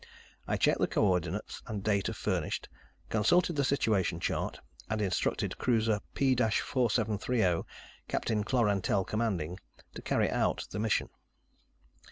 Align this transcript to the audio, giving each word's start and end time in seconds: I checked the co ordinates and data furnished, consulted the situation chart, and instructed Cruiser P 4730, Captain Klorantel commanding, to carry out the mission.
I 0.47 0.57
checked 0.57 0.79
the 0.79 0.87
co 0.87 1.05
ordinates 1.05 1.61
and 1.67 1.83
data 1.83 2.11
furnished, 2.11 2.67
consulted 3.09 3.55
the 3.55 3.63
situation 3.63 4.19
chart, 4.19 4.59
and 4.89 4.99
instructed 4.99 5.59
Cruiser 5.59 5.99
P 6.15 6.35
4730, 6.35 7.63
Captain 8.07 8.43
Klorantel 8.43 9.05
commanding, 9.05 9.59
to 9.93 10.01
carry 10.01 10.31
out 10.31 10.65
the 10.71 10.79
mission. 10.79 11.09